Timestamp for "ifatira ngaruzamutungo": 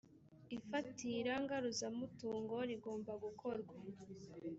0.57-2.55